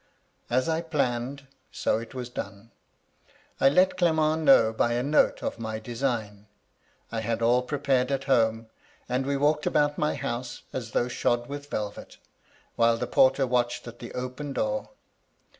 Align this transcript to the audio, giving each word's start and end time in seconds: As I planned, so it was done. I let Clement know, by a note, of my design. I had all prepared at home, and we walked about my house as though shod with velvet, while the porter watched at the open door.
As 0.49 0.67
I 0.67 0.81
planned, 0.81 1.45
so 1.71 1.99
it 1.99 2.15
was 2.15 2.27
done. 2.27 2.71
I 3.59 3.69
let 3.69 3.97
Clement 3.97 4.41
know, 4.45 4.73
by 4.73 4.93
a 4.93 5.03
note, 5.03 5.43
of 5.43 5.59
my 5.59 5.77
design. 5.77 6.47
I 7.11 7.19
had 7.21 7.43
all 7.43 7.61
prepared 7.61 8.11
at 8.11 8.23
home, 8.23 8.65
and 9.07 9.27
we 9.27 9.37
walked 9.37 9.67
about 9.67 9.99
my 9.99 10.15
house 10.15 10.63
as 10.73 10.93
though 10.93 11.07
shod 11.07 11.45
with 11.45 11.69
velvet, 11.69 12.17
while 12.75 12.97
the 12.97 13.05
porter 13.05 13.45
watched 13.45 13.87
at 13.87 13.99
the 13.99 14.11
open 14.13 14.53
door. 14.53 14.89